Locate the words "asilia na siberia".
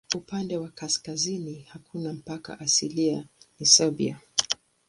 2.59-4.19